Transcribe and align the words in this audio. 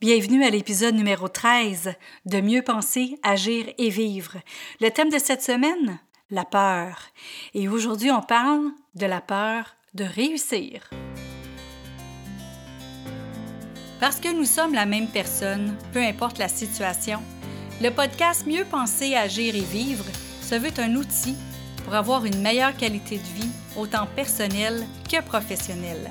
Bienvenue 0.00 0.44
à 0.44 0.48
l'épisode 0.48 0.94
numéro 0.94 1.28
13 1.28 1.92
de 2.24 2.40
Mieux 2.40 2.62
penser, 2.62 3.18
agir 3.22 3.66
et 3.76 3.90
vivre. 3.90 4.38
Le 4.80 4.88
thème 4.88 5.10
de 5.10 5.18
cette 5.18 5.42
semaine, 5.42 6.00
la 6.30 6.46
peur. 6.46 7.10
Et 7.52 7.68
aujourd'hui, 7.68 8.10
on 8.10 8.22
parle 8.22 8.70
de 8.94 9.04
la 9.04 9.20
peur 9.20 9.76
de 9.92 10.04
réussir. 10.04 10.88
Parce 14.00 14.20
que 14.20 14.34
nous 14.34 14.46
sommes 14.46 14.72
la 14.72 14.86
même 14.86 15.08
personne, 15.08 15.76
peu 15.92 16.00
importe 16.02 16.38
la 16.38 16.48
situation, 16.48 17.20
le 17.82 17.90
podcast 17.90 18.46
Mieux 18.46 18.64
penser, 18.64 19.14
agir 19.14 19.54
et 19.54 19.60
vivre 19.60 20.06
se 20.40 20.54
veut 20.54 20.72
un 20.78 20.94
outil 20.94 21.36
pour 21.84 21.94
avoir 21.94 22.24
une 22.24 22.40
meilleure 22.40 22.74
qualité 22.74 23.18
de 23.18 23.42
vie, 23.42 23.50
autant 23.76 24.06
personnelle 24.16 24.86
que 25.12 25.20
professionnelle. 25.20 26.10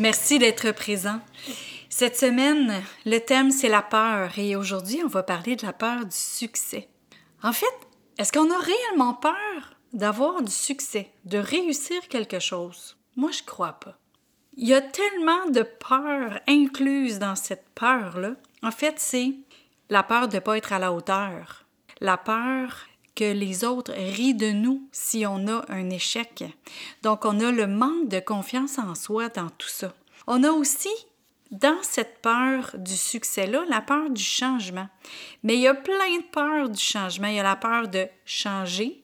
Merci 0.00 0.38
d'être 0.38 0.72
présent. 0.72 1.20
Cette 1.90 2.16
semaine, 2.16 2.82
le 3.04 3.18
thème 3.18 3.50
c'est 3.50 3.68
la 3.68 3.82
peur 3.82 4.38
et 4.38 4.56
aujourd'hui 4.56 5.02
on 5.04 5.08
va 5.08 5.22
parler 5.22 5.56
de 5.56 5.66
la 5.66 5.74
peur 5.74 6.06
du 6.06 6.16
succès. 6.16 6.88
En 7.42 7.52
fait, 7.52 7.66
est-ce 8.16 8.32
qu'on 8.32 8.50
a 8.50 8.58
réellement 8.58 9.12
peur 9.12 9.76
d'avoir 9.92 10.40
du 10.40 10.50
succès, 10.50 11.10
de 11.26 11.36
réussir 11.36 12.00
quelque 12.08 12.38
chose? 12.38 12.96
Moi, 13.14 13.30
je 13.30 13.42
crois 13.42 13.74
pas. 13.74 13.98
Il 14.56 14.68
y 14.68 14.72
a 14.72 14.80
tellement 14.80 15.50
de 15.50 15.62
peur 15.62 16.40
incluse 16.48 17.18
dans 17.18 17.36
cette 17.36 17.68
peur-là. 17.74 18.36
En 18.62 18.70
fait, 18.70 18.94
c'est 18.96 19.34
la 19.90 20.02
peur 20.02 20.28
de 20.28 20.36
ne 20.36 20.40
pas 20.40 20.56
être 20.56 20.72
à 20.72 20.78
la 20.78 20.94
hauteur, 20.94 21.66
la 22.00 22.16
peur 22.16 22.86
que 23.14 23.32
les 23.32 23.64
autres 23.64 23.92
rient 23.92 24.34
de 24.34 24.50
nous 24.50 24.88
si 24.92 25.26
on 25.26 25.46
a 25.46 25.62
un 25.68 25.90
échec. 25.90 26.44
Donc, 27.02 27.26
on 27.26 27.38
a 27.40 27.50
le 27.50 27.66
manque 27.66 28.08
de 28.08 28.18
confiance 28.18 28.78
en 28.78 28.94
soi 28.94 29.28
dans 29.28 29.50
tout 29.50 29.68
ça. 29.68 29.92
On 30.32 30.44
a 30.44 30.52
aussi 30.52 30.94
dans 31.50 31.82
cette 31.82 32.22
peur 32.22 32.76
du 32.78 32.96
succès-là, 32.96 33.64
la 33.68 33.80
peur 33.80 34.10
du 34.10 34.22
changement. 34.22 34.88
Mais 35.42 35.56
il 35.56 35.62
y 35.62 35.66
a 35.66 35.74
plein 35.74 36.18
de 36.18 36.30
peurs 36.30 36.70
du 36.70 36.80
changement. 36.80 37.26
Il 37.26 37.34
y 37.34 37.40
a 37.40 37.42
la 37.42 37.56
peur 37.56 37.88
de 37.88 38.06
changer 38.24 39.02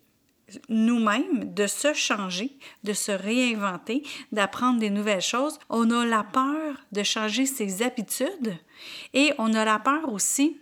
nous-mêmes, 0.68 1.52
de 1.52 1.66
se 1.66 1.94
changer, 1.94 2.56
de 2.84 2.92
se 2.92 3.10
réinventer, 3.10 4.04
d'apprendre 4.30 4.78
des 4.78 4.88
nouvelles 4.88 5.20
choses. 5.20 5.58
On 5.68 5.90
a 5.90 6.06
la 6.06 6.22
peur 6.22 6.76
de 6.92 7.02
changer 7.02 7.44
ses 7.44 7.82
habitudes 7.82 8.56
et 9.12 9.32
on 9.38 9.52
a 9.52 9.64
la 9.64 9.80
peur 9.80 10.12
aussi 10.12 10.60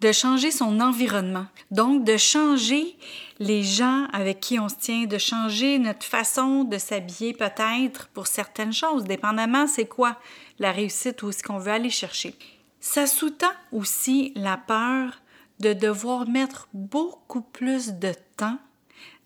de 0.00 0.12
changer 0.12 0.50
son 0.50 0.80
environnement. 0.80 1.46
Donc, 1.70 2.04
de 2.04 2.16
changer 2.16 2.96
les 3.38 3.62
gens 3.62 4.06
avec 4.12 4.40
qui 4.40 4.58
on 4.58 4.68
se 4.68 4.76
tient, 4.76 5.04
de 5.04 5.18
changer 5.18 5.78
notre 5.78 6.04
façon 6.04 6.64
de 6.64 6.78
s'habiller 6.78 7.32
peut-être 7.32 8.08
pour 8.08 8.26
certaines 8.26 8.72
choses, 8.72 9.04
dépendamment 9.04 9.66
c'est 9.66 9.86
quoi 9.86 10.16
la 10.58 10.72
réussite 10.72 11.22
ou 11.22 11.32
ce 11.32 11.42
qu'on 11.42 11.58
veut 11.58 11.72
aller 11.72 11.90
chercher. 11.90 12.34
Ça 12.80 13.06
sous-tend 13.06 13.52
aussi 13.72 14.32
la 14.36 14.56
peur 14.56 15.20
de 15.60 15.72
devoir 15.72 16.28
mettre 16.28 16.68
beaucoup 16.72 17.40
plus 17.40 17.94
de 17.94 18.12
temps 18.36 18.58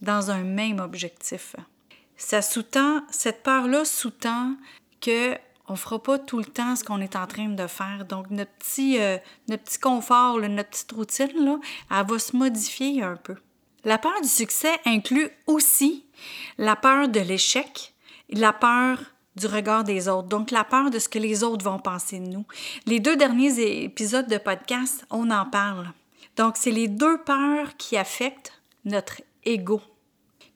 dans 0.01 0.31
un 0.31 0.45
même 0.45 0.81
objectif. 0.81 1.57
Ça 2.17 2.43
sous-tend, 2.43 3.03
cette 3.11 3.43
peur-là 3.43 3.84
sous-tend 3.84 4.55
que 5.00 5.34
on 5.70 5.76
fera 5.76 6.03
pas 6.03 6.19
tout 6.19 6.38
le 6.38 6.44
temps 6.44 6.75
ce 6.75 6.82
qu'on 6.82 7.00
est 7.00 7.14
en 7.14 7.28
train 7.28 7.48
de 7.48 7.66
faire. 7.69 8.04
Donc, 8.04 8.31
notre 8.31 8.50
petit, 8.50 8.98
euh, 8.98 9.19
notre 9.48 9.62
petit 9.62 9.78
confort, 9.78 10.41
notre 10.41 10.69
petite 10.69 10.92
routine, 10.92 11.60
elle 11.91 12.06
va 12.06 12.19
se 12.19 12.36
modifier 12.36 13.03
un 13.03 13.16
peu. 13.16 13.36
La 13.84 13.97
peur 13.97 14.20
du 14.20 14.28
succès 14.28 14.78
inclut 14.84 15.31
aussi 15.47 16.04
la 16.58 16.75
peur 16.75 17.08
de 17.08 17.20
l'échec, 17.20 17.94
la 18.31 18.53
peur 18.53 18.98
du 19.36 19.47
regard 19.47 19.84
des 19.84 20.08
autres, 20.08 20.28
donc 20.28 20.50
la 20.50 20.64
peur 20.64 20.91
de 20.91 20.98
ce 20.98 21.08
que 21.08 21.20
les 21.20 21.44
autres 21.44 21.64
vont 21.64 21.78
penser 21.78 22.19
de 22.19 22.26
nous. 22.26 22.44
Les 22.87 22.98
deux 22.98 23.16
derniers 23.16 23.84
épisodes 23.84 24.28
de 24.28 24.38
podcast, 24.38 25.06
on 25.08 25.31
en 25.31 25.47
parle. 25.47 25.92
Donc, 26.37 26.56
c'est 26.56 26.72
les 26.72 26.88
deux 26.88 27.19
peurs 27.19 27.76
qui 27.76 27.97
affectent 27.97 28.60
notre 28.84 29.22
ego. 29.44 29.81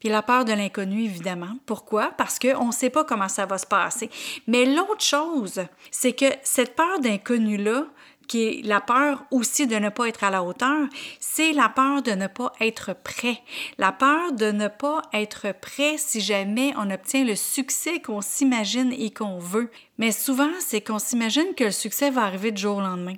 Puis 0.04 0.12
la 0.12 0.20
peur 0.20 0.44
de 0.44 0.53
l'inconnu, 0.53 1.04
évidemment. 1.04 1.56
Pourquoi? 1.65 2.10
Parce 2.19 2.38
qu'on 2.38 2.66
ne 2.66 2.72
sait 2.72 2.91
pas 2.91 3.04
comment 3.04 3.31
ça 3.31 3.47
va 3.47 3.56
se 3.56 3.65
passer. 3.65 4.10
Mais 4.47 4.66
l'autre 4.66 5.03
chose, 5.03 5.62
c'est 5.91 6.12
que 6.12 6.26
cette 6.42 6.76
peur 6.76 7.00
d'inconnu-là, 7.00 7.87
qui 8.28 8.43
est 8.43 8.66
la 8.66 8.82
peur 8.82 9.25
aussi 9.31 9.66
de 9.66 9.76
ne 9.76 9.88
pas 9.88 10.09
être 10.09 10.22
à 10.22 10.28
la 10.28 10.43
hauteur, 10.43 10.88
c'est 11.20 11.54
la 11.54 11.70
peur 11.70 12.03
de 12.03 12.10
ne 12.10 12.26
pas 12.26 12.53
être 12.60 12.94
prêt. 12.94 13.41
La 13.78 13.93
peur 13.93 14.32
de 14.32 14.50
ne 14.53 14.69
pas 14.69 15.00
être 15.14 15.54
prêt 15.59 15.94
si 15.97 16.20
jamais 16.20 16.75
on 16.76 16.91
obtient 16.91 17.25
le 17.25 17.34
succès 17.34 18.00
qu'on 18.00 18.20
s'imagine 18.20 18.93
et 18.93 19.10
qu'on 19.10 19.38
veut. 19.38 19.70
Mais 19.97 20.12
souvent, 20.12 20.53
c'est 20.60 20.82
qu'on 20.82 20.98
s'imagine 20.98 21.54
que 21.56 21.64
le 21.64 21.70
succès 21.70 22.10
va 22.10 22.25
arriver 22.25 22.53
du 22.53 22.60
jour 22.60 22.76
au 22.76 22.82
lendemain. 22.82 23.16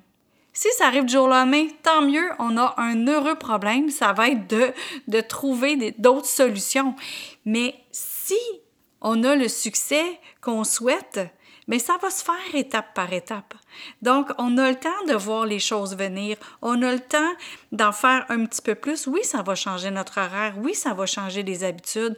Si 0.57 0.69
ça 0.79 0.87
arrive 0.87 1.05
du 1.05 1.13
jour 1.13 1.25
au 1.25 1.29
lendemain, 1.29 1.67
tant 1.83 2.01
mieux, 2.01 2.31
on 2.39 2.57
a 2.57 2.75
un 2.79 3.07
heureux 3.07 3.35
problème. 3.35 3.91
Ça 3.91 4.15
va 4.15 4.31
être 4.31 4.47
de, 4.49 4.73
de 5.07 5.21
trouver 5.21 5.95
d'autres 5.99 6.25
solutions. 6.25 6.95
Mais 7.45 7.75
si 7.93 8.39
on 9.03 9.23
a 9.23 9.37
le 9.37 9.49
succès 9.49 10.19
qu'on 10.41 10.65
souhaite, 10.65 11.21
mais 11.69 11.79
ça 11.79 11.99
va 12.01 12.09
se 12.09 12.25
faire 12.25 12.55
étape 12.55 12.95
par 12.95 13.13
étape. 13.13 13.53
Donc, 14.01 14.31
on 14.39 14.57
a 14.57 14.71
le 14.71 14.77
temps 14.77 15.05
de 15.07 15.13
voir 15.13 15.45
les 15.45 15.59
choses 15.59 15.95
venir. 15.95 16.39
On 16.63 16.81
a 16.81 16.93
le 16.93 17.01
temps 17.01 17.33
d'en 17.73 17.93
faire 17.93 18.25
un 18.31 18.47
petit 18.47 18.63
peu 18.63 18.75
plus. 18.75 19.07
Oui, 19.09 19.21
ça 19.25 19.43
va 19.43 19.55
changer 19.55 19.91
notre 19.91 20.19
horaire. 20.19 20.55
Oui, 20.57 20.75
ça 20.75 20.95
va 20.95 21.05
changer 21.05 21.43
les 21.43 21.65
habitudes. 21.65 22.17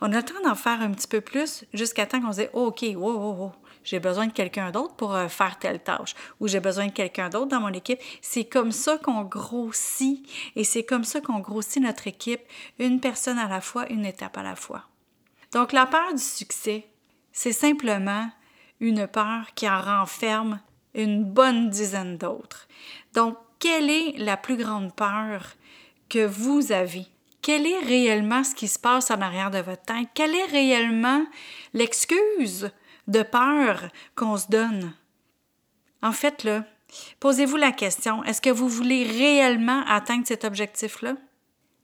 On 0.00 0.12
a 0.12 0.18
le 0.18 0.22
temps 0.22 0.40
d'en 0.44 0.54
faire 0.54 0.80
un 0.82 0.92
petit 0.92 1.08
peu 1.08 1.20
plus 1.20 1.64
jusqu'à 1.74 2.06
temps 2.06 2.20
qu'on 2.20 2.30
se 2.30 2.42
dise, 2.42 2.50
OK, 2.52 2.84
wow, 2.94 3.12
wow, 3.12 3.34
wow 3.34 3.52
j'ai 3.84 4.00
besoin 4.00 4.26
de 4.26 4.32
quelqu'un 4.32 4.70
d'autre 4.70 4.94
pour 4.94 5.14
euh, 5.14 5.28
faire 5.28 5.58
telle 5.58 5.80
tâche 5.80 6.14
ou 6.40 6.48
j'ai 6.48 6.60
besoin 6.60 6.86
de 6.86 6.92
quelqu'un 6.92 7.28
d'autre 7.28 7.48
dans 7.48 7.60
mon 7.60 7.72
équipe. 7.72 8.00
C'est 8.20 8.44
comme 8.44 8.72
ça 8.72 8.98
qu'on 8.98 9.22
grossit 9.22 10.28
et 10.56 10.64
c'est 10.64 10.84
comme 10.84 11.04
ça 11.04 11.20
qu'on 11.20 11.40
grossit 11.40 11.82
notre 11.82 12.06
équipe, 12.06 12.42
une 12.78 13.00
personne 13.00 13.38
à 13.38 13.48
la 13.48 13.60
fois, 13.60 13.90
une 13.90 14.06
étape 14.06 14.36
à 14.38 14.42
la 14.42 14.56
fois. 14.56 14.84
Donc 15.52 15.72
la 15.72 15.86
peur 15.86 16.14
du 16.14 16.22
succès, 16.22 16.86
c'est 17.32 17.52
simplement 17.52 18.30
une 18.80 19.06
peur 19.06 19.54
qui 19.54 19.68
en 19.68 19.80
renferme 19.80 20.60
une 20.94 21.24
bonne 21.24 21.70
dizaine 21.70 22.18
d'autres. 22.18 22.68
Donc, 23.14 23.36
quelle 23.58 23.90
est 23.90 24.18
la 24.18 24.36
plus 24.36 24.56
grande 24.56 24.94
peur 24.94 25.54
que 26.08 26.26
vous 26.26 26.72
avez? 26.72 27.06
Quel 27.40 27.66
est 27.66 27.80
réellement 27.80 28.44
ce 28.44 28.54
qui 28.54 28.68
se 28.68 28.78
passe 28.78 29.10
en 29.10 29.20
arrière 29.20 29.50
de 29.50 29.58
votre 29.58 29.82
tête? 29.82 30.08
Quelle 30.14 30.34
est 30.34 30.46
réellement 30.46 31.24
l'excuse 31.72 32.70
de 33.08 33.22
peur 33.22 33.88
qu'on 34.14 34.36
se 34.36 34.48
donne. 34.48 34.92
En 36.02 36.12
fait, 36.12 36.44
là, 36.44 36.64
posez-vous 37.20 37.56
la 37.56 37.72
question, 37.72 38.24
est-ce 38.24 38.40
que 38.40 38.50
vous 38.50 38.68
voulez 38.68 39.04
réellement 39.04 39.84
atteindre 39.86 40.26
cet 40.26 40.44
objectif-là? 40.44 41.16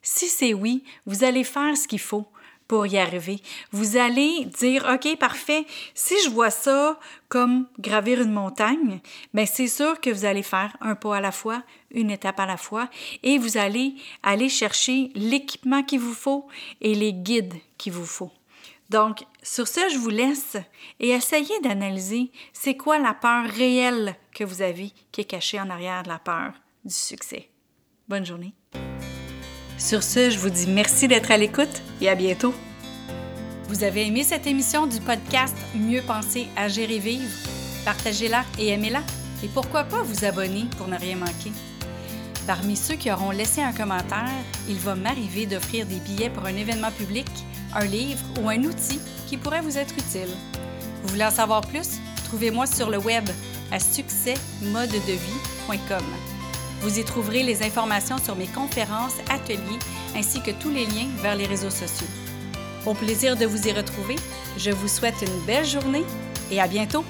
Si 0.03 0.27
c'est 0.27 0.55
oui, 0.55 0.85
vous 1.07 1.25
allez 1.25 1.45
faire 1.45 1.77
ce 1.77 1.89
qu'il 1.89 2.01
faut 2.01 2.27
pour 2.69 2.87
y 2.87 2.99
arriver. 2.99 3.41
Vous 3.73 3.97
allez 3.97 4.45
dire, 4.45 4.87
OK, 4.93 5.17
parfait, 5.17 5.65
si 5.95 6.15
je 6.23 6.29
vois 6.29 6.51
ça 6.51 7.01
comme 7.29 7.67
gravir 7.79 8.21
une 8.21 8.33
montagne, 8.33 9.01
bien 9.33 9.47
c'est 9.47 9.69
sûr 9.69 9.99
que 10.01 10.11
vous 10.11 10.27
allez 10.27 10.43
faire 10.43 10.77
un 10.83 10.95
pas 10.95 11.17
à 11.17 11.21
la 11.21 11.33
fois, 11.33 11.63
une 11.91 12.11
étape 12.11 12.39
à 12.39 12.47
la 12.47 12.59
fois, 12.59 12.91
et 13.23 13.39
vous 13.39 13.57
allez 13.57 13.95
aller 14.23 14.51
chercher 14.51 15.11
l'équipement 15.15 15.83
qu'il 15.83 16.01
vous 16.01 16.15
faut 16.15 16.47
et 16.83 16.95
les 16.95 17.15
guides 17.15 17.55
qu'il 17.79 17.95
vous 17.95 18.07
faut. 18.07 18.31
Donc, 18.89 19.25
sur 19.43 19.69
ce, 19.69 19.81
je 19.93 19.99
vous 19.99 20.09
laisse 20.09 20.57
et 20.99 21.11
essayez 21.11 21.61
d'analyser 21.63 22.31
c'est 22.55 22.77
quoi 22.77 22.99
la 22.99 23.13
peur 23.13 23.45
réelle 23.45 24.17
que 24.35 24.45
vous 24.45 24.63
avez 24.63 24.93
qui 25.13 25.21
est 25.21 25.25
cachée 25.25 25.61
en 25.61 25.69
arrière 25.69 26.03
de 26.03 26.09
la 26.09 26.19
peur 26.19 26.55
du 26.85 26.95
succès. 26.95 27.51
Bonne 28.09 28.25
journée. 28.25 28.55
Sur 29.77 30.03
ce, 30.03 30.31
je 30.31 30.39
vous 30.39 30.49
dis 30.49 30.67
merci 30.67 31.07
d'être 31.07 31.31
à 31.31 31.37
l'écoute 31.37 31.83
et 32.01 32.09
à 32.09 32.15
bientôt. 32.15 32.55
Vous 33.69 33.85
avez 33.85 34.07
aimé 34.07 34.25
cette 34.25 34.47
émission 34.47 34.87
du 34.87 35.01
podcast 35.01 35.55
Mieux 35.75 36.01
penser, 36.01 36.47
agir 36.57 36.91
et 36.91 36.99
vivre? 36.99 37.29
Partagez-la 37.85 38.45
et 38.59 38.69
aimez-la. 38.69 39.03
Et 39.45 39.49
pourquoi 39.49 39.85
pas 39.85 40.03
vous 40.03 40.25
abonner 40.25 40.65
pour 40.79 40.89
ne 40.89 40.97
rien 40.97 41.17
manquer? 41.17 41.53
Parmi 42.47 42.75
ceux 42.75 42.95
qui 42.95 43.13
auront 43.13 43.31
laissé 43.31 43.61
un 43.61 43.75
commentaire, 43.75 44.31
il 44.67 44.79
va 44.79 44.95
m'arriver 44.95 45.45
d'offrir 45.45 45.85
des 45.85 46.01
billets 46.01 46.31
pour 46.31 46.47
un 46.47 46.57
événement 46.57 46.91
public 46.91 47.27
un 47.75 47.85
livre 47.85 48.25
ou 48.41 48.49
un 48.49 48.63
outil 48.65 49.01
qui 49.27 49.37
pourrait 49.37 49.61
vous 49.61 49.77
être 49.79 49.95
utile. 49.95 50.29
Vous 51.03 51.09
voulez 51.09 51.25
en 51.25 51.31
savoir 51.31 51.63
plus? 51.63 51.99
Trouvez-moi 52.25 52.67
sur 52.67 52.91
le 52.91 52.99
web 52.99 53.29
à 53.71 53.79
succèsmodedevie.com. 53.79 56.05
Vous 56.81 56.99
y 56.99 57.05
trouverez 57.05 57.43
les 57.43 57.63
informations 57.63 58.17
sur 58.19 58.37
mes 58.37 58.47
conférences, 58.47 59.17
ateliers, 59.31 59.79
ainsi 60.17 60.41
que 60.43 60.53
tous 60.53 60.71
les 60.71 60.87
liens 60.87 61.09
vers 61.21 61.37
les 61.37 61.47
réseaux 61.47 61.71
sociaux. 61.71 62.07
Au 62.87 62.95
plaisir 62.95 63.37
de 63.37 63.45
vous 63.47 63.67
y 63.67 63.73
retrouver, 63.73 64.17
je 64.57 64.71
vous 64.71 64.89
souhaite 64.89 65.21
une 65.23 65.41
belle 65.47 65.67
journée 65.67 66.05
et 66.51 66.61
à 66.61 66.67
bientôt! 66.67 67.05